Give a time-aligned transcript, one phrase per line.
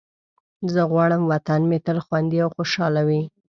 [0.73, 3.21] زه غواړم وطن مې تل خوندي او خوشحال وي.